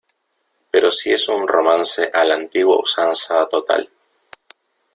pero 0.71 0.89
si 0.89 1.11
es 1.13 1.29
un 1.29 1.47
romance 1.47 2.09
a 2.11 2.25
la 2.25 2.33
antigua 2.33 2.79
usanza 2.81 3.47
total. 3.47 3.87